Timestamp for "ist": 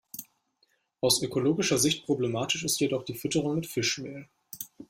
2.65-2.79